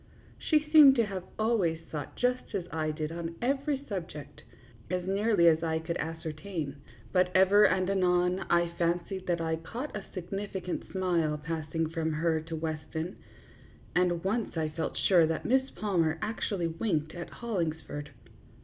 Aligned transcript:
She 0.39 0.67
seemed 0.71 0.95
to 0.95 1.05
have 1.05 1.25
always 1.37 1.79
thought 1.91 2.15
just 2.15 2.55
as 2.55 2.65
I 2.71 2.89
did 2.89 3.11
on 3.11 3.35
every 3.39 3.85
subject, 3.87 4.41
as 4.89 5.05
nearly 5.05 5.47
as 5.47 5.61
I 5.61 5.77
could 5.77 5.97
ascertain; 5.97 6.77
but 7.13 7.29
ever 7.35 7.65
and 7.67 7.87
anon 7.87 8.39
I 8.49 8.69
fancied 8.79 9.27
that 9.27 9.39
I 9.39 9.57
caught 9.57 9.95
a 9.95 10.03
significant 10.11 10.89
smile 10.91 11.37
passing 11.37 11.87
from 11.87 12.13
her 12.13 12.41
to 12.41 12.55
Weston, 12.55 13.17
and 13.95 14.23
once 14.23 14.57
I 14.57 14.69
felt 14.69 14.97
sure 14.97 15.27
that 15.27 15.45
Miss 15.45 15.69
Palmer 15.69 16.17
actually 16.23 16.65
winked 16.65 17.13
at 17.13 17.29
Hollingsford. 17.29 18.09